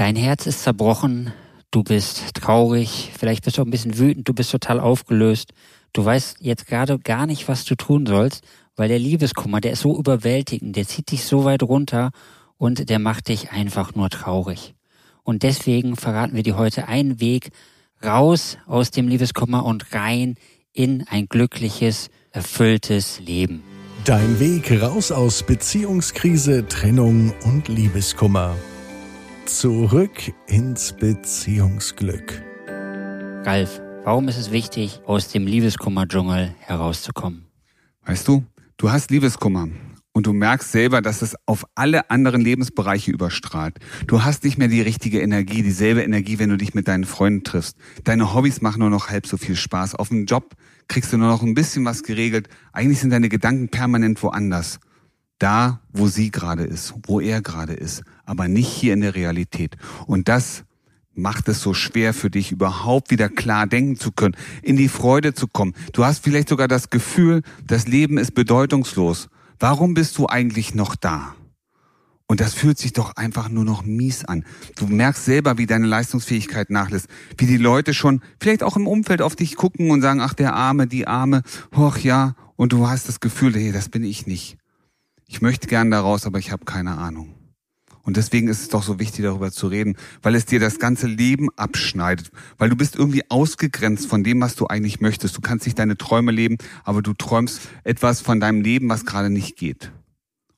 Dein 0.00 0.16
Herz 0.16 0.46
ist 0.46 0.62
zerbrochen, 0.62 1.30
du 1.70 1.84
bist 1.84 2.32
traurig, 2.32 3.12
vielleicht 3.18 3.44
bist 3.44 3.58
du 3.58 3.60
auch 3.60 3.66
ein 3.66 3.70
bisschen 3.70 3.98
wütend, 3.98 4.26
du 4.26 4.32
bist 4.32 4.50
total 4.50 4.80
aufgelöst. 4.80 5.52
Du 5.92 6.02
weißt 6.02 6.38
jetzt 6.40 6.66
gerade 6.66 6.98
gar 6.98 7.26
nicht, 7.26 7.48
was 7.48 7.66
du 7.66 7.74
tun 7.74 8.06
sollst, 8.06 8.42
weil 8.76 8.88
der 8.88 8.98
Liebeskummer, 8.98 9.60
der 9.60 9.72
ist 9.72 9.82
so 9.82 9.98
überwältigend, 9.98 10.74
der 10.74 10.86
zieht 10.86 11.10
dich 11.10 11.24
so 11.24 11.44
weit 11.44 11.62
runter 11.62 12.12
und 12.56 12.88
der 12.88 12.98
macht 12.98 13.28
dich 13.28 13.50
einfach 13.50 13.94
nur 13.94 14.08
traurig. 14.08 14.74
Und 15.22 15.42
deswegen 15.42 15.96
verraten 15.96 16.34
wir 16.34 16.44
dir 16.44 16.56
heute 16.56 16.88
einen 16.88 17.20
Weg 17.20 17.50
raus 18.02 18.56
aus 18.66 18.90
dem 18.90 19.06
Liebeskummer 19.06 19.66
und 19.66 19.92
rein 19.92 20.36
in 20.72 21.06
ein 21.08 21.26
glückliches, 21.26 22.08
erfülltes 22.30 23.20
Leben. 23.20 23.62
Dein 24.06 24.40
Weg 24.40 24.80
raus 24.80 25.12
aus 25.12 25.42
Beziehungskrise, 25.42 26.66
Trennung 26.68 27.34
und 27.44 27.68
Liebeskummer. 27.68 28.56
Zurück 29.46 30.32
ins 30.46 30.92
Beziehungsglück. 30.92 32.42
Ralf, 33.44 33.80
warum 34.04 34.28
ist 34.28 34.38
es 34.38 34.50
wichtig, 34.50 35.00
aus 35.06 35.28
dem 35.28 35.46
Liebeskummer-Dschungel 35.46 36.54
herauszukommen? 36.60 37.46
Weißt 38.04 38.28
du, 38.28 38.44
du 38.76 38.92
hast 38.92 39.10
Liebeskummer 39.10 39.68
und 40.12 40.26
du 40.26 40.32
merkst 40.32 40.70
selber, 40.70 41.02
dass 41.02 41.22
es 41.22 41.34
auf 41.46 41.64
alle 41.74 42.10
anderen 42.10 42.40
Lebensbereiche 42.40 43.10
überstrahlt. 43.10 43.78
Du 44.06 44.22
hast 44.22 44.44
nicht 44.44 44.58
mehr 44.58 44.68
die 44.68 44.82
richtige 44.82 45.20
Energie, 45.20 45.62
dieselbe 45.62 46.02
Energie, 46.02 46.38
wenn 46.38 46.50
du 46.50 46.56
dich 46.56 46.74
mit 46.74 46.86
deinen 46.86 47.04
Freunden 47.04 47.42
triffst. 47.42 47.76
Deine 48.04 48.34
Hobbys 48.34 48.60
machen 48.60 48.80
nur 48.80 48.90
noch 48.90 49.08
halb 49.08 49.26
so 49.26 49.36
viel 49.36 49.56
Spaß. 49.56 49.94
Auf 49.94 50.08
dem 50.08 50.26
Job 50.26 50.54
kriegst 50.88 51.12
du 51.12 51.16
nur 51.16 51.28
noch 51.28 51.42
ein 51.42 51.54
bisschen 51.54 51.84
was 51.84 52.02
geregelt. 52.02 52.48
Eigentlich 52.72 53.00
sind 53.00 53.10
deine 53.10 53.28
Gedanken 53.28 53.68
permanent 53.68 54.22
woanders 54.22 54.80
da, 55.40 55.80
wo 55.92 56.06
sie 56.06 56.30
gerade 56.30 56.64
ist, 56.64 56.94
wo 57.06 57.20
er 57.20 57.42
gerade 57.42 57.72
ist, 57.72 58.04
aber 58.24 58.46
nicht 58.46 58.68
hier 58.68 58.94
in 58.94 59.00
der 59.00 59.14
Realität. 59.14 59.76
Und 60.06 60.28
das 60.28 60.64
macht 61.14 61.48
es 61.48 61.60
so 61.60 61.74
schwer 61.74 62.14
für 62.14 62.30
dich, 62.30 62.52
überhaupt 62.52 63.10
wieder 63.10 63.28
klar 63.28 63.66
denken 63.66 63.96
zu 63.96 64.12
können, 64.12 64.36
in 64.62 64.76
die 64.76 64.88
Freude 64.88 65.34
zu 65.34 65.48
kommen. 65.48 65.74
Du 65.92 66.04
hast 66.04 66.22
vielleicht 66.22 66.48
sogar 66.48 66.68
das 66.68 66.90
Gefühl, 66.90 67.42
das 67.66 67.88
Leben 67.88 68.18
ist 68.18 68.34
bedeutungslos. 68.34 69.28
Warum 69.58 69.94
bist 69.94 70.16
du 70.18 70.26
eigentlich 70.26 70.74
noch 70.74 70.94
da? 70.94 71.34
Und 72.26 72.40
das 72.40 72.54
fühlt 72.54 72.78
sich 72.78 72.92
doch 72.92 73.16
einfach 73.16 73.48
nur 73.48 73.64
noch 73.64 73.84
mies 73.84 74.24
an. 74.24 74.44
Du 74.76 74.86
merkst 74.86 75.24
selber, 75.24 75.58
wie 75.58 75.66
deine 75.66 75.88
Leistungsfähigkeit 75.88 76.70
nachlässt, 76.70 77.08
wie 77.36 77.46
die 77.46 77.56
Leute 77.56 77.92
schon 77.92 78.22
vielleicht 78.40 78.62
auch 78.62 78.76
im 78.76 78.86
Umfeld 78.86 79.20
auf 79.20 79.34
dich 79.34 79.56
gucken 79.56 79.90
und 79.90 80.00
sagen, 80.00 80.20
ach 80.20 80.34
der 80.34 80.54
Arme, 80.54 80.86
die 80.86 81.08
Arme, 81.08 81.42
hoch 81.74 81.98
ja, 81.98 82.36
und 82.54 82.72
du 82.72 82.88
hast 82.88 83.08
das 83.08 83.18
Gefühl, 83.18 83.54
hey, 83.54 83.72
das 83.72 83.88
bin 83.88 84.04
ich 84.04 84.28
nicht 84.28 84.59
ich 85.30 85.40
möchte 85.40 85.68
gern 85.68 85.92
daraus, 85.92 86.26
aber 86.26 86.40
ich 86.40 86.50
habe 86.50 86.64
keine 86.64 86.98
Ahnung. 86.98 87.34
Und 88.02 88.16
deswegen 88.16 88.48
ist 88.48 88.62
es 88.62 88.68
doch 88.68 88.82
so 88.82 88.98
wichtig, 88.98 89.24
darüber 89.24 89.52
zu 89.52 89.68
reden, 89.68 89.96
weil 90.22 90.34
es 90.34 90.44
dir 90.44 90.58
das 90.58 90.80
ganze 90.80 91.06
Leben 91.06 91.50
abschneidet, 91.56 92.32
weil 92.58 92.68
du 92.68 92.74
bist 92.74 92.96
irgendwie 92.96 93.22
ausgegrenzt 93.30 94.08
von 94.08 94.24
dem, 94.24 94.40
was 94.40 94.56
du 94.56 94.66
eigentlich 94.66 95.00
möchtest. 95.00 95.36
Du 95.36 95.40
kannst 95.40 95.66
nicht 95.66 95.78
deine 95.78 95.96
Träume 95.96 96.32
leben, 96.32 96.56
aber 96.82 97.00
du 97.00 97.14
träumst 97.14 97.60
etwas 97.84 98.20
von 98.20 98.40
deinem 98.40 98.60
Leben, 98.60 98.88
was 98.88 99.06
gerade 99.06 99.30
nicht 99.30 99.56
geht. 99.56 99.92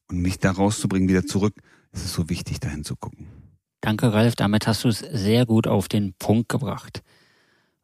Und 0.09 0.23
mich 0.23 0.39
da 0.39 0.53
rauszubringen, 0.53 1.09
wieder 1.09 1.27
zurück, 1.27 1.55
ist 1.93 2.06
es 2.06 2.15
so 2.15 2.31
wichtig, 2.31 2.59
dahin 2.61 2.83
zu 2.83 2.97
gucken. 2.97 3.27
Danke, 3.83 4.11
Ralf. 4.11 4.37
Damit 4.37 4.67
hast 4.67 4.84
du 4.84 4.89
es 4.89 5.00
sehr 5.00 5.45
gut 5.45 5.67
auf 5.67 5.89
den 5.89 6.15
Punkt 6.19 6.48
gebracht. 6.48 7.03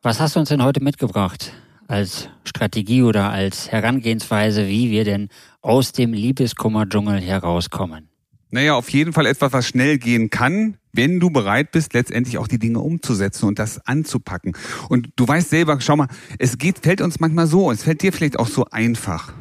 Was 0.01 0.21
hast 0.21 0.37
du 0.37 0.41
uns 0.41 0.49
denn 0.49 0.63
heute 0.63 0.83
mitgebracht? 0.83 1.53
Als 1.89 2.29
Strategie 2.45 3.03
oder 3.03 3.31
als 3.31 3.73
Herangehensweise, 3.73 4.69
wie 4.69 4.91
wir 4.91 5.05
denn 5.05 5.31
aus 5.63 5.93
dem 5.93 6.13
Liebeskummer-Dschungel 6.13 7.21
herauskommen? 7.21 8.09
Naja, 8.51 8.75
auf 8.75 8.91
jeden 8.91 9.13
Fall 9.13 9.27
etwas, 9.27 9.53
was 9.53 9.67
schnell 9.67 9.99
gehen 9.99 10.31
kann, 10.31 10.77
wenn 10.93 11.21
du 11.21 11.31
bereit 11.31 11.71
bist, 11.73 11.93
letztendlich 11.95 12.39
auch 12.39 12.49
die 12.49 12.59
Dinge 12.59 12.81
umzusetzen 12.81 13.47
und 13.47 13.59
das 13.59 13.87
anzupacken. 13.87 14.57
Und 14.89 15.11
du 15.17 15.27
weißt 15.27 15.51
selber, 15.51 15.81
schau 15.81 15.97
mal, 15.97 16.09
es 16.39 16.57
geht, 16.57 16.79
fällt 16.79 17.01
uns 17.01 17.21
manchmal 17.21 17.47
so, 17.47 17.71
es 17.71 17.83
fällt 17.83 18.03
dir 18.03 18.13
vielleicht 18.13 18.39
auch 18.39 18.49
so 18.49 18.67
einfach. 18.67 19.33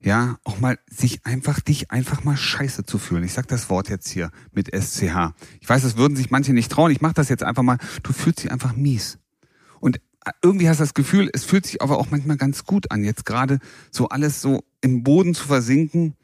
Ja, 0.00 0.38
auch 0.44 0.58
mal 0.58 0.78
sich 0.90 1.24
einfach, 1.24 1.60
dich 1.60 1.90
einfach 1.90 2.24
mal 2.24 2.36
scheiße 2.36 2.84
zu 2.84 2.98
fühlen. 2.98 3.24
Ich 3.24 3.34
sag 3.34 3.46
das 3.48 3.70
Wort 3.70 3.88
jetzt 3.88 4.08
hier 4.08 4.30
mit 4.52 4.74
SCH. 4.74 5.32
Ich 5.60 5.68
weiß, 5.68 5.82
das 5.82 5.96
würden 5.96 6.16
sich 6.16 6.30
manche 6.30 6.52
nicht 6.52 6.72
trauen. 6.72 6.90
Ich 6.90 7.00
mach 7.00 7.12
das 7.12 7.28
jetzt 7.28 7.44
einfach 7.44 7.62
mal. 7.62 7.78
Du 8.02 8.12
fühlst 8.12 8.42
dich 8.42 8.50
einfach 8.50 8.74
mies. 8.74 9.18
Und 9.80 10.00
irgendwie 10.42 10.68
hast 10.68 10.78
du 10.78 10.84
das 10.84 10.94
Gefühl, 10.94 11.30
es 11.32 11.44
fühlt 11.44 11.66
sich 11.66 11.82
aber 11.82 11.98
auch 11.98 12.10
manchmal 12.10 12.36
ganz 12.36 12.64
gut 12.64 12.90
an, 12.90 13.04
jetzt 13.04 13.26
gerade 13.26 13.58
so 13.90 14.08
alles 14.08 14.40
so 14.40 14.64
im 14.80 15.02
Boden 15.02 15.34
zu 15.34 15.46
versinken, 15.46 16.14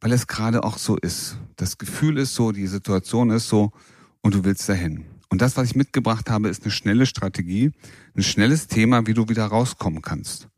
weil 0.00 0.12
es 0.12 0.26
gerade 0.26 0.64
auch 0.64 0.78
so 0.78 0.96
ist. 0.96 1.36
Das 1.56 1.78
Gefühl 1.78 2.18
ist 2.18 2.34
so, 2.34 2.52
die 2.52 2.66
Situation 2.66 3.30
ist 3.30 3.48
so 3.48 3.72
und 4.20 4.34
du 4.34 4.44
willst 4.44 4.68
dahin. 4.68 5.04
Und 5.28 5.40
das, 5.40 5.56
was 5.56 5.68
ich 5.68 5.76
mitgebracht 5.76 6.28
habe, 6.28 6.48
ist 6.48 6.62
eine 6.64 6.70
schnelle 6.70 7.06
Strategie, 7.06 7.72
ein 8.14 8.22
schnelles 8.22 8.66
Thema, 8.66 9.06
wie 9.06 9.14
du 9.14 9.28
wieder 9.28 9.46
rauskommen 9.46 10.02
kannst. 10.02 10.48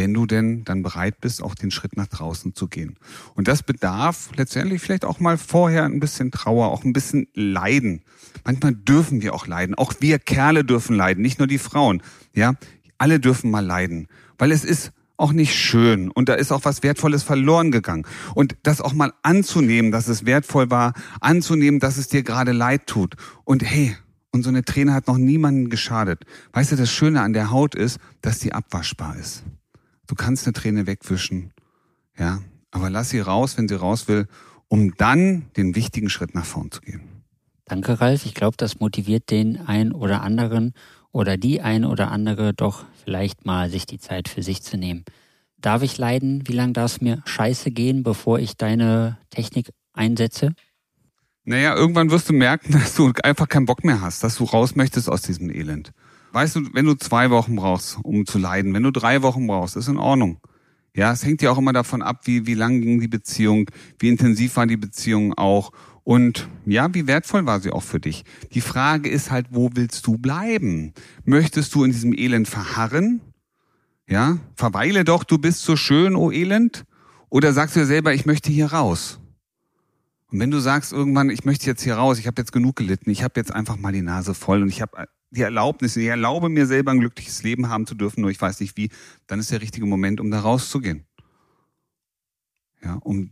Wenn 0.00 0.14
du 0.14 0.24
denn 0.24 0.64
dann 0.64 0.82
bereit 0.82 1.20
bist, 1.20 1.42
auch 1.42 1.54
den 1.54 1.70
Schritt 1.70 1.98
nach 1.98 2.06
draußen 2.06 2.54
zu 2.54 2.68
gehen. 2.68 2.96
Und 3.34 3.48
das 3.48 3.62
bedarf 3.62 4.30
letztendlich 4.34 4.80
vielleicht 4.80 5.04
auch 5.04 5.20
mal 5.20 5.36
vorher 5.36 5.84
ein 5.84 6.00
bisschen 6.00 6.30
Trauer, 6.30 6.68
auch 6.68 6.84
ein 6.84 6.94
bisschen 6.94 7.26
Leiden. 7.34 8.00
Manchmal 8.42 8.74
dürfen 8.74 9.20
wir 9.20 9.34
auch 9.34 9.46
leiden. 9.46 9.74
Auch 9.74 9.92
wir 10.00 10.18
Kerle 10.18 10.64
dürfen 10.64 10.96
leiden, 10.96 11.20
nicht 11.20 11.38
nur 11.38 11.46
die 11.46 11.58
Frauen. 11.58 12.02
Ja, 12.34 12.54
alle 12.96 13.20
dürfen 13.20 13.50
mal 13.50 13.62
leiden, 13.62 14.08
weil 14.38 14.52
es 14.52 14.64
ist 14.64 14.92
auch 15.18 15.32
nicht 15.32 15.54
schön 15.54 16.10
und 16.10 16.30
da 16.30 16.34
ist 16.34 16.50
auch 16.50 16.64
was 16.64 16.82
Wertvolles 16.82 17.22
verloren 17.22 17.70
gegangen. 17.70 18.06
Und 18.34 18.56
das 18.62 18.80
auch 18.80 18.94
mal 18.94 19.12
anzunehmen, 19.22 19.92
dass 19.92 20.08
es 20.08 20.24
wertvoll 20.24 20.70
war, 20.70 20.94
anzunehmen, 21.20 21.78
dass 21.78 21.98
es 21.98 22.08
dir 22.08 22.22
gerade 22.22 22.52
leid 22.52 22.86
tut. 22.86 23.16
Und 23.44 23.62
hey, 23.62 23.94
und 24.32 24.44
so 24.44 24.48
eine 24.48 24.64
Träne 24.64 24.94
hat 24.94 25.08
noch 25.08 25.18
niemanden 25.18 25.68
geschadet. 25.68 26.24
Weißt 26.54 26.72
du, 26.72 26.76
das 26.76 26.90
Schöne 26.90 27.20
an 27.20 27.34
der 27.34 27.50
Haut 27.50 27.74
ist, 27.74 27.98
dass 28.22 28.38
die 28.38 28.54
abwaschbar 28.54 29.16
ist. 29.18 29.44
Du 30.10 30.16
kannst 30.16 30.44
eine 30.44 30.54
Träne 30.54 30.88
wegwischen, 30.88 31.52
ja, 32.18 32.40
aber 32.72 32.90
lass 32.90 33.10
sie 33.10 33.20
raus, 33.20 33.56
wenn 33.56 33.68
sie 33.68 33.76
raus 33.76 34.08
will, 34.08 34.26
um 34.66 34.96
dann 34.96 35.46
den 35.56 35.76
wichtigen 35.76 36.10
Schritt 36.10 36.34
nach 36.34 36.44
vorn 36.44 36.72
zu 36.72 36.80
gehen. 36.80 37.22
Danke, 37.64 38.00
Ralf. 38.00 38.26
Ich 38.26 38.34
glaube, 38.34 38.56
das 38.56 38.80
motiviert 38.80 39.30
den 39.30 39.60
einen 39.68 39.92
oder 39.92 40.22
anderen 40.22 40.74
oder 41.12 41.36
die 41.36 41.60
ein 41.60 41.84
oder 41.84 42.10
andere 42.10 42.52
doch 42.52 42.86
vielleicht 43.04 43.46
mal 43.46 43.70
sich 43.70 43.86
die 43.86 44.00
Zeit 44.00 44.26
für 44.26 44.42
sich 44.42 44.64
zu 44.64 44.76
nehmen. 44.76 45.04
Darf 45.58 45.82
ich 45.82 45.96
leiden? 45.96 46.42
Wie 46.48 46.54
lange 46.54 46.72
darf 46.72 46.90
es 46.90 47.00
mir 47.00 47.22
scheiße 47.24 47.70
gehen, 47.70 48.02
bevor 48.02 48.40
ich 48.40 48.56
deine 48.56 49.16
Technik 49.30 49.70
einsetze? 49.92 50.54
Naja, 51.44 51.76
irgendwann 51.76 52.10
wirst 52.10 52.28
du 52.28 52.32
merken, 52.32 52.72
dass 52.80 52.96
du 52.96 53.12
einfach 53.22 53.48
keinen 53.48 53.66
Bock 53.66 53.84
mehr 53.84 54.00
hast, 54.00 54.24
dass 54.24 54.38
du 54.38 54.44
raus 54.44 54.74
möchtest 54.74 55.08
aus 55.08 55.22
diesem 55.22 55.50
Elend. 55.50 55.92
Weißt 56.32 56.56
du, 56.56 56.74
wenn 56.74 56.86
du 56.86 56.94
zwei 56.94 57.30
Wochen 57.30 57.56
brauchst, 57.56 57.98
um 58.02 58.24
zu 58.26 58.38
leiden, 58.38 58.72
wenn 58.72 58.82
du 58.82 58.90
drei 58.90 59.22
Wochen 59.22 59.46
brauchst, 59.46 59.76
ist 59.76 59.88
in 59.88 59.96
Ordnung. 59.96 60.38
Ja, 60.94 61.12
es 61.12 61.24
hängt 61.24 61.42
ja 61.42 61.50
auch 61.50 61.58
immer 61.58 61.72
davon 61.72 62.02
ab, 62.02 62.22
wie, 62.24 62.46
wie 62.46 62.54
lang 62.54 62.80
ging 62.80 63.00
die 63.00 63.08
Beziehung, 63.08 63.70
wie 63.98 64.08
intensiv 64.08 64.56
war 64.56 64.66
die 64.66 64.76
Beziehung 64.76 65.34
auch 65.34 65.72
und 66.02 66.48
ja, 66.66 66.92
wie 66.94 67.06
wertvoll 67.06 67.46
war 67.46 67.60
sie 67.60 67.70
auch 67.70 67.82
für 67.82 68.00
dich? 68.00 68.24
Die 68.52 68.60
Frage 68.60 69.08
ist 69.08 69.30
halt, 69.30 69.46
wo 69.50 69.70
willst 69.74 70.06
du 70.06 70.18
bleiben? 70.18 70.92
Möchtest 71.24 71.74
du 71.74 71.84
in 71.84 71.92
diesem 71.92 72.12
Elend 72.12 72.48
verharren? 72.48 73.20
Ja, 74.08 74.38
verweile 74.56 75.04
doch, 75.04 75.22
du 75.22 75.38
bist 75.38 75.62
so 75.62 75.76
schön, 75.76 76.16
oh 76.16 76.32
Elend. 76.32 76.84
Oder 77.28 77.52
sagst 77.52 77.76
du 77.76 77.80
dir 77.80 77.86
selber, 77.86 78.12
ich 78.12 78.26
möchte 78.26 78.50
hier 78.50 78.72
raus? 78.72 79.20
Und 80.32 80.40
wenn 80.40 80.50
du 80.50 80.58
sagst 80.58 80.92
irgendwann, 80.92 81.30
ich 81.30 81.44
möchte 81.44 81.66
jetzt 81.66 81.82
hier 81.82 81.94
raus, 81.94 82.18
ich 82.18 82.26
habe 82.26 82.40
jetzt 82.40 82.52
genug 82.52 82.76
gelitten, 82.76 83.10
ich 83.10 83.22
habe 83.22 83.34
jetzt 83.36 83.52
einfach 83.52 83.76
mal 83.76 83.92
die 83.92 84.02
Nase 84.02 84.34
voll 84.34 84.62
und 84.62 84.68
ich 84.68 84.82
habe 84.82 85.06
die 85.30 85.42
Erlaubnis, 85.42 85.96
ich 85.96 86.06
erlaube 86.06 86.48
mir 86.48 86.66
selber 86.66 86.90
ein 86.90 87.00
glückliches 87.00 87.42
Leben 87.42 87.68
haben 87.68 87.86
zu 87.86 87.94
dürfen, 87.94 88.20
nur 88.20 88.30
ich 88.30 88.40
weiß 88.40 88.60
nicht 88.60 88.76
wie, 88.76 88.90
dann 89.26 89.38
ist 89.38 89.50
der 89.50 89.60
richtige 89.60 89.86
Moment, 89.86 90.20
um 90.20 90.30
da 90.30 90.40
rauszugehen. 90.40 91.04
Ja, 92.82 92.94
um 93.02 93.30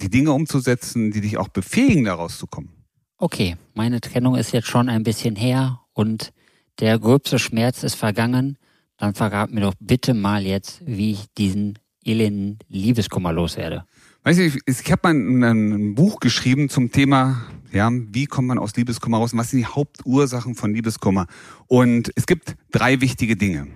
die 0.00 0.10
Dinge 0.10 0.32
umzusetzen, 0.32 1.10
die 1.10 1.20
dich 1.20 1.38
auch 1.38 1.48
befähigen, 1.48 2.04
daraus 2.04 2.38
zu 2.38 2.46
kommen. 2.46 2.70
Okay, 3.16 3.56
meine 3.74 4.00
Trennung 4.00 4.36
ist 4.36 4.52
jetzt 4.52 4.68
schon 4.68 4.88
ein 4.88 5.02
bisschen 5.02 5.36
her 5.36 5.80
und 5.92 6.32
der 6.78 6.98
gröbste 6.98 7.38
Schmerz 7.38 7.82
ist 7.82 7.94
vergangen. 7.94 8.56
Dann 8.96 9.14
verrat 9.14 9.50
mir 9.50 9.60
doch 9.60 9.74
bitte 9.78 10.14
mal 10.14 10.46
jetzt, 10.46 10.82
wie 10.86 11.12
ich 11.12 11.26
diesen 11.36 11.78
elenden 12.04 12.58
Liebeskummer 12.68 13.32
loswerde. 13.32 13.84
Weißt 14.22 14.38
du, 14.38 14.44
ich, 14.44 14.58
ich 14.66 14.92
habe 14.92 15.00
mal 15.04 15.14
ein, 15.14 15.42
ein, 15.44 15.94
Buch 15.94 16.20
geschrieben 16.20 16.68
zum 16.68 16.92
Thema, 16.92 17.42
ja, 17.72 17.90
wie 17.92 18.26
kommt 18.26 18.48
man 18.48 18.58
aus 18.58 18.74
Liebeskummer 18.76 19.18
raus 19.18 19.32
und 19.32 19.38
was 19.38 19.50
sind 19.50 19.60
die 19.60 19.66
Hauptursachen 19.66 20.54
von 20.54 20.74
Liebeskummer? 20.74 21.26
Und 21.66 22.12
es 22.16 22.26
gibt 22.26 22.56
drei 22.72 23.00
wichtige 23.00 23.36
Dinge. 23.36 23.68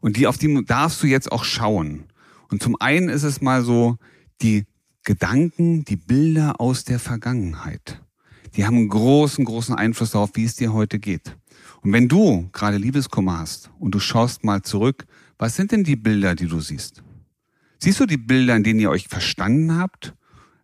Und 0.00 0.16
die, 0.16 0.26
auf 0.26 0.38
die 0.38 0.64
darfst 0.64 1.02
du 1.02 1.06
jetzt 1.06 1.30
auch 1.30 1.44
schauen. 1.44 2.04
Und 2.50 2.62
zum 2.62 2.80
einen 2.80 3.08
ist 3.08 3.22
es 3.22 3.40
mal 3.40 3.62
so, 3.62 3.98
die 4.42 4.64
Gedanken, 5.04 5.84
die 5.84 5.96
Bilder 5.96 6.60
aus 6.60 6.84
der 6.84 6.98
Vergangenheit, 6.98 8.00
die 8.56 8.66
haben 8.66 8.76
einen 8.76 8.88
großen, 8.88 9.44
großen 9.44 9.74
Einfluss 9.74 10.10
darauf, 10.10 10.30
wie 10.34 10.44
es 10.44 10.56
dir 10.56 10.72
heute 10.72 10.98
geht. 10.98 11.36
Und 11.82 11.92
wenn 11.92 12.08
du 12.08 12.48
gerade 12.52 12.76
Liebeskummer 12.76 13.38
hast 13.38 13.70
und 13.78 13.94
du 13.94 14.00
schaust 14.00 14.44
mal 14.44 14.62
zurück, 14.62 15.06
was 15.38 15.56
sind 15.56 15.72
denn 15.72 15.84
die 15.84 15.96
Bilder, 15.96 16.34
die 16.34 16.46
du 16.46 16.60
siehst? 16.60 17.02
Siehst 17.78 18.00
du 18.00 18.06
die 18.06 18.18
Bilder, 18.18 18.56
in 18.56 18.64
denen 18.64 18.80
ihr 18.80 18.90
euch 18.90 19.08
verstanden 19.08 19.76
habt 19.76 20.14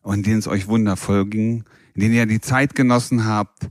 und 0.03 0.17
in 0.17 0.23
denen 0.23 0.39
es 0.41 0.49
euch 0.49 0.67
wundervoll 0.67 1.27
ging, 1.27 1.65
in 1.97 2.03
denen 2.03 2.15
ihr 2.15 2.27
die 2.27 2.41
Zeit 2.41 2.75
genossen 2.75 3.25
habt 3.25 3.71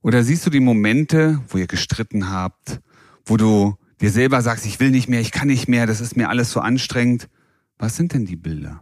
Oder 0.00 0.22
siehst 0.22 0.46
du 0.46 0.50
die 0.50 0.60
Momente, 0.60 1.40
wo 1.48 1.58
ihr 1.58 1.66
gestritten 1.66 2.30
habt, 2.30 2.80
wo 3.24 3.36
du 3.36 3.76
dir 4.00 4.10
selber 4.10 4.40
sagst, 4.40 4.64
ich 4.64 4.78
will 4.78 4.90
nicht 4.90 5.08
mehr, 5.08 5.20
ich 5.20 5.32
kann 5.32 5.48
nicht 5.48 5.66
mehr, 5.68 5.86
das 5.86 6.00
ist 6.00 6.16
mir 6.16 6.28
alles 6.28 6.52
so 6.52 6.60
anstrengend? 6.60 7.28
Was 7.76 7.96
sind 7.96 8.12
denn 8.12 8.24
die 8.24 8.36
Bilder? 8.36 8.80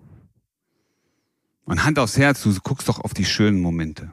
Und 1.64 1.82
Hand 1.82 1.98
aufs 1.98 2.18
Herz, 2.18 2.42
du 2.42 2.54
guckst 2.62 2.88
doch 2.88 3.00
auf 3.00 3.14
die 3.14 3.24
schönen 3.24 3.60
Momente. 3.60 4.12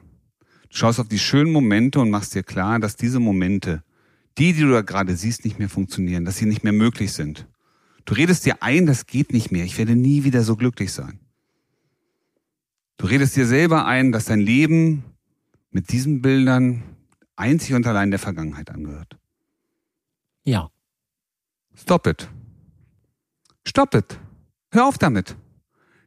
Du 0.70 0.78
schaust 0.78 1.00
auf 1.00 1.08
die 1.08 1.18
schönen 1.18 1.52
Momente 1.52 2.00
und 2.00 2.08
machst 2.08 2.34
dir 2.34 2.42
klar, 2.42 2.80
dass 2.80 2.96
diese 2.96 3.20
Momente, 3.20 3.82
die, 4.38 4.54
die 4.54 4.62
du 4.62 4.70
da 4.70 4.80
gerade 4.80 5.14
siehst, 5.14 5.44
nicht 5.44 5.58
mehr 5.58 5.68
funktionieren, 5.68 6.24
dass 6.24 6.38
sie 6.38 6.46
nicht 6.46 6.64
mehr 6.64 6.72
möglich 6.72 7.12
sind. 7.12 7.46
Du 8.06 8.14
redest 8.14 8.46
dir 8.46 8.62
ein, 8.62 8.86
das 8.86 9.04
geht 9.06 9.34
nicht 9.34 9.52
mehr, 9.52 9.66
ich 9.66 9.76
werde 9.76 9.94
nie 9.94 10.24
wieder 10.24 10.42
so 10.42 10.56
glücklich 10.56 10.92
sein. 10.92 11.20
Du 13.02 13.08
redest 13.08 13.34
dir 13.34 13.46
selber 13.46 13.84
ein, 13.84 14.12
dass 14.12 14.26
dein 14.26 14.38
Leben 14.38 15.02
mit 15.72 15.90
diesen 15.90 16.22
Bildern 16.22 16.84
einzig 17.34 17.74
und 17.74 17.84
allein 17.84 18.12
der 18.12 18.20
Vergangenheit 18.20 18.70
angehört. 18.70 19.18
Ja. 20.44 20.70
Stop 21.74 22.06
it. 22.06 22.28
Stop 23.66 23.96
it. 23.96 24.20
Hör 24.70 24.86
auf 24.86 24.98
damit. 24.98 25.34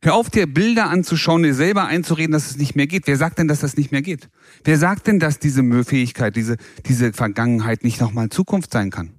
Hör 0.03 0.13
auf, 0.13 0.29
dir 0.29 0.47
Bilder 0.47 0.89
anzuschauen, 0.89 1.43
dir 1.43 1.53
selber 1.53 1.83
einzureden, 1.83 2.31
dass 2.31 2.49
es 2.49 2.55
nicht 2.55 2.77
mehr 2.77 2.87
geht. 2.87 3.07
Wer 3.07 3.17
sagt 3.17 3.39
denn, 3.39 3.49
dass 3.49 3.59
das 3.59 3.75
nicht 3.75 3.91
mehr 3.91 4.01
geht? 4.01 4.29
Wer 4.63 4.77
sagt 4.77 5.07
denn, 5.07 5.19
dass 5.19 5.37
diese 5.37 5.63
Fähigkeit, 5.83 6.37
diese, 6.37 6.55
diese 6.85 7.11
Vergangenheit 7.11 7.83
nicht 7.83 7.99
nochmal 7.99 8.29
Zukunft 8.29 8.71
sein 8.71 8.89
kann? 8.89 9.15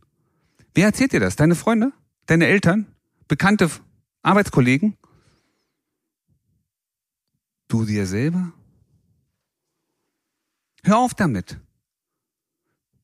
Wer 0.74 0.86
erzählt 0.86 1.12
dir 1.12 1.20
das? 1.20 1.36
Deine 1.36 1.54
Freunde? 1.54 1.92
Deine 2.24 2.46
Eltern? 2.46 2.86
Bekannte 3.28 3.68
Arbeitskollegen? 4.22 4.96
Du 7.76 7.84
dir 7.84 8.06
selber? 8.06 8.52
Hör 10.82 10.96
auf 10.96 11.12
damit. 11.12 11.58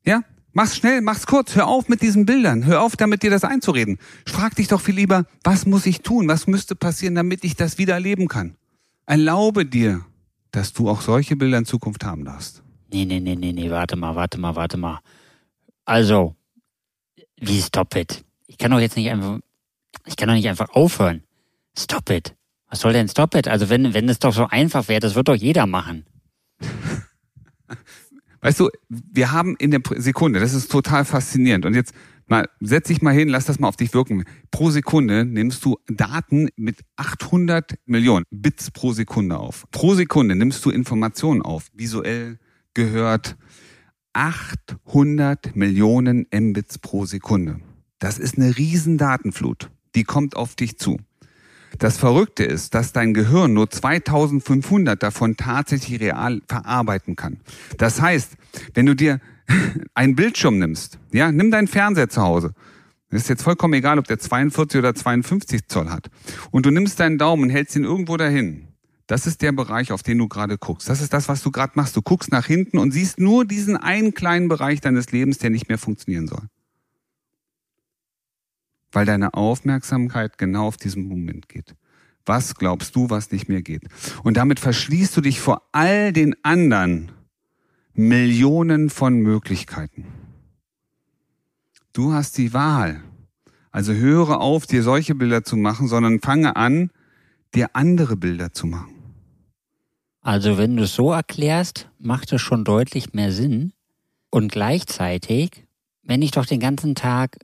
Ja? 0.02 0.22
Mach's 0.54 0.76
schnell, 0.76 1.02
mach's 1.02 1.26
kurz, 1.26 1.54
hör 1.56 1.66
auf 1.66 1.90
mit 1.90 2.00
diesen 2.00 2.24
Bildern, 2.24 2.64
hör 2.64 2.80
auf 2.80 2.96
damit 2.96 3.22
dir 3.22 3.30
das 3.30 3.44
einzureden. 3.44 3.98
Frag 4.26 4.56
dich 4.56 4.68
doch 4.68 4.80
viel 4.80 4.94
lieber, 4.94 5.26
was 5.44 5.66
muss 5.66 5.84
ich 5.84 6.00
tun, 6.00 6.26
was 6.26 6.46
müsste 6.46 6.74
passieren, 6.74 7.14
damit 7.14 7.44
ich 7.44 7.54
das 7.54 7.76
wieder 7.76 7.92
erleben 7.92 8.28
kann. 8.28 8.56
Erlaube 9.04 9.66
dir, 9.66 10.06
dass 10.52 10.72
du 10.72 10.88
auch 10.88 11.02
solche 11.02 11.36
Bilder 11.36 11.58
in 11.58 11.66
Zukunft 11.66 12.04
haben 12.04 12.24
darfst. 12.24 12.62
Nee, 12.90 13.04
nee, 13.04 13.20
nee, 13.20 13.36
nee, 13.36 13.52
nee, 13.52 13.70
warte 13.70 13.96
mal, 13.96 14.16
warte 14.16 14.38
mal, 14.38 14.56
warte 14.56 14.78
mal. 14.78 15.00
Also, 15.84 16.34
wie 17.36 17.60
stop 17.60 17.94
it? 17.94 18.24
Ich 18.46 18.56
kann 18.56 18.70
doch 18.70 18.80
jetzt 18.80 18.96
nicht 18.96 19.10
einfach, 19.10 19.38
ich 20.06 20.16
kann 20.16 20.28
doch 20.28 20.34
nicht 20.34 20.48
einfach 20.48 20.70
aufhören. 20.70 21.24
Stop 21.76 22.08
it. 22.08 22.34
Was 22.72 22.80
soll 22.80 22.94
denn 22.94 23.06
stop 23.06 23.34
it? 23.34 23.48
Also 23.48 23.68
wenn, 23.68 23.92
wenn 23.92 24.08
es 24.08 24.18
doch 24.18 24.32
so 24.32 24.46
einfach 24.46 24.88
wäre, 24.88 25.00
das 25.00 25.14
wird 25.14 25.28
doch 25.28 25.34
jeder 25.34 25.66
machen. 25.66 26.06
Weißt 28.40 28.60
du, 28.60 28.70
wir 28.88 29.30
haben 29.30 29.56
in 29.58 29.70
der 29.70 29.82
Sekunde, 29.96 30.40
das 30.40 30.54
ist 30.54 30.72
total 30.72 31.04
faszinierend. 31.04 31.66
Und 31.66 31.74
jetzt 31.74 31.92
mal, 32.28 32.48
setz 32.60 32.88
dich 32.88 33.02
mal 33.02 33.12
hin, 33.12 33.28
lass 33.28 33.44
das 33.44 33.58
mal 33.58 33.68
auf 33.68 33.76
dich 33.76 33.92
wirken. 33.92 34.24
Pro 34.50 34.70
Sekunde 34.70 35.26
nimmst 35.26 35.62
du 35.66 35.76
Daten 35.86 36.48
mit 36.56 36.78
800 36.96 37.74
Millionen 37.84 38.24
Bits 38.30 38.70
pro 38.70 38.94
Sekunde 38.94 39.36
auf. 39.36 39.66
Pro 39.70 39.92
Sekunde 39.94 40.34
nimmst 40.34 40.64
du 40.64 40.70
Informationen 40.70 41.42
auf, 41.42 41.66
visuell, 41.74 42.38
gehört. 42.72 43.36
800 44.14 45.54
Millionen 45.54 46.26
Mbits 46.34 46.78
pro 46.78 47.04
Sekunde. 47.04 47.60
Das 47.98 48.18
ist 48.18 48.38
eine 48.38 48.56
riesen 48.56 48.96
Datenflut. 48.96 49.70
Die 49.94 50.04
kommt 50.04 50.36
auf 50.36 50.56
dich 50.56 50.78
zu. 50.78 50.98
Das 51.78 51.96
Verrückte 51.98 52.44
ist, 52.44 52.74
dass 52.74 52.92
dein 52.92 53.14
Gehirn 53.14 53.54
nur 53.54 53.70
2500 53.70 55.02
davon 55.02 55.36
tatsächlich 55.36 56.00
real 56.00 56.40
verarbeiten 56.46 57.16
kann. 57.16 57.40
Das 57.78 58.00
heißt, 58.00 58.32
wenn 58.74 58.86
du 58.86 58.94
dir 58.94 59.20
einen 59.94 60.14
Bildschirm 60.14 60.58
nimmst, 60.58 60.98
ja, 61.12 61.32
nimm 61.32 61.50
deinen 61.50 61.68
Fernseher 61.68 62.08
zu 62.08 62.22
Hause. 62.22 62.52
Ist 63.10 63.28
jetzt 63.28 63.42
vollkommen 63.42 63.74
egal, 63.74 63.98
ob 63.98 64.06
der 64.06 64.18
42 64.18 64.78
oder 64.78 64.94
52 64.94 65.68
Zoll 65.68 65.90
hat. 65.90 66.08
Und 66.50 66.64
du 66.64 66.70
nimmst 66.70 66.98
deinen 66.98 67.18
Daumen 67.18 67.44
und 67.44 67.50
hältst 67.50 67.76
ihn 67.76 67.84
irgendwo 67.84 68.16
dahin. 68.16 68.68
Das 69.06 69.26
ist 69.26 69.42
der 69.42 69.52
Bereich, 69.52 69.92
auf 69.92 70.02
den 70.02 70.16
du 70.16 70.28
gerade 70.28 70.56
guckst. 70.56 70.88
Das 70.88 71.02
ist 71.02 71.12
das, 71.12 71.28
was 71.28 71.42
du 71.42 71.50
gerade 71.50 71.72
machst. 71.74 71.94
Du 71.94 72.00
guckst 72.00 72.32
nach 72.32 72.46
hinten 72.46 72.78
und 72.78 72.92
siehst 72.92 73.20
nur 73.20 73.44
diesen 73.44 73.76
einen 73.76 74.14
kleinen 74.14 74.48
Bereich 74.48 74.80
deines 74.80 75.12
Lebens, 75.12 75.36
der 75.36 75.50
nicht 75.50 75.68
mehr 75.68 75.76
funktionieren 75.76 76.26
soll 76.26 76.48
weil 78.92 79.06
deine 79.06 79.34
Aufmerksamkeit 79.34 80.38
genau 80.38 80.66
auf 80.66 80.76
diesen 80.76 81.08
Moment 81.08 81.48
geht. 81.48 81.74
Was 82.24 82.54
glaubst 82.54 82.94
du, 82.94 83.10
was 83.10 83.32
nicht 83.32 83.48
mehr 83.48 83.62
geht? 83.62 83.84
Und 84.22 84.36
damit 84.36 84.60
verschließt 84.60 85.16
du 85.16 85.20
dich 85.20 85.40
vor 85.40 85.62
all 85.72 86.12
den 86.12 86.36
anderen 86.44 87.10
Millionen 87.94 88.90
von 88.90 89.16
Möglichkeiten. 89.16 90.06
Du 91.92 92.12
hast 92.12 92.38
die 92.38 92.54
Wahl. 92.54 93.02
Also 93.70 93.92
höre 93.92 94.40
auf, 94.40 94.66
dir 94.66 94.82
solche 94.82 95.14
Bilder 95.14 95.44
zu 95.44 95.56
machen, 95.56 95.88
sondern 95.88 96.20
fange 96.20 96.56
an, 96.56 96.90
dir 97.54 97.70
andere 97.74 98.16
Bilder 98.16 98.52
zu 98.52 98.66
machen. 98.66 98.94
Also 100.20 100.56
wenn 100.56 100.76
du 100.76 100.84
es 100.84 100.94
so 100.94 101.10
erklärst, 101.10 101.90
macht 101.98 102.32
es 102.32 102.40
schon 102.40 102.64
deutlich 102.64 103.12
mehr 103.12 103.32
Sinn. 103.32 103.72
Und 104.30 104.52
gleichzeitig, 104.52 105.66
wenn 106.02 106.22
ich 106.22 106.30
doch 106.30 106.46
den 106.46 106.60
ganzen 106.60 106.94
Tag 106.94 107.38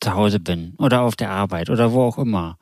zu 0.00 0.14
Hause 0.14 0.40
bin 0.40 0.74
oder 0.78 1.02
auf 1.02 1.16
der 1.16 1.30
Arbeit 1.30 1.70
oder 1.70 1.92
wo 1.92 2.02
auch 2.02 2.18
immer 2.18 2.58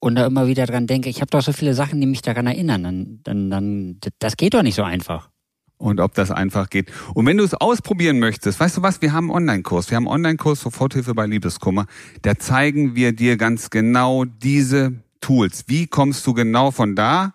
und 0.00 0.14
da 0.14 0.26
immer 0.26 0.46
wieder 0.46 0.66
dran 0.66 0.86
denke, 0.86 1.08
ich 1.08 1.20
habe 1.20 1.30
doch 1.30 1.42
so 1.42 1.52
viele 1.52 1.74
Sachen, 1.74 2.00
die 2.00 2.06
mich 2.06 2.22
daran 2.22 2.46
erinnern, 2.46 2.82
dann, 2.82 3.20
dann, 3.22 3.50
dann, 3.50 4.00
das 4.18 4.36
geht 4.36 4.54
doch 4.54 4.62
nicht 4.62 4.74
so 4.74 4.82
einfach. 4.82 5.28
Und 5.76 6.00
ob 6.00 6.14
das 6.14 6.30
einfach 6.30 6.68
geht. 6.68 6.90
Und 7.14 7.24
wenn 7.24 7.38
du 7.38 7.44
es 7.44 7.54
ausprobieren 7.54 8.18
möchtest, 8.18 8.60
weißt 8.60 8.78
du 8.78 8.82
was, 8.82 9.00
wir 9.00 9.12
haben 9.12 9.30
einen 9.30 9.36
Online-Kurs. 9.36 9.90
Wir 9.90 9.96
haben 9.96 10.08
einen 10.08 10.14
Online-Kurs 10.14 10.60
Soforthilfe 10.60 11.14
bei 11.14 11.26
Liebeskummer. 11.26 11.86
Da 12.20 12.38
zeigen 12.38 12.94
wir 12.94 13.14
dir 13.14 13.38
ganz 13.38 13.70
genau 13.70 14.24
diese 14.26 14.92
Tools. 15.22 15.64
Wie 15.68 15.86
kommst 15.86 16.26
du 16.26 16.34
genau 16.34 16.70
von 16.70 16.96
da 16.96 17.32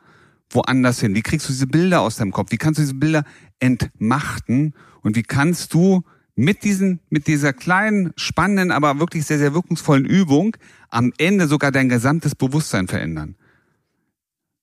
woanders 0.51 0.99
hin? 0.99 1.15
Wie 1.15 1.23
kriegst 1.23 1.49
du 1.49 1.53
diese 1.53 1.65
Bilder 1.65 2.01
aus 2.01 2.17
deinem 2.17 2.31
Kopf? 2.31 2.51
Wie 2.51 2.57
kannst 2.57 2.77
du 2.77 2.83
diese 2.83 2.93
Bilder 2.93 3.23
entmachten? 3.59 4.73
Und 5.01 5.15
wie 5.15 5.23
kannst 5.23 5.73
du 5.73 6.03
mit 6.35 6.63
diesen, 6.63 6.99
mit 7.09 7.27
dieser 7.27 7.53
kleinen, 7.53 8.13
spannenden, 8.17 8.71
aber 8.71 8.99
wirklich 8.99 9.25
sehr, 9.25 9.37
sehr 9.37 9.53
wirkungsvollen 9.53 10.05
Übung 10.05 10.57
am 10.89 11.13
Ende 11.17 11.47
sogar 11.47 11.71
dein 11.71 11.89
gesamtes 11.89 12.35
Bewusstsein 12.35 12.87
verändern. 12.87 13.35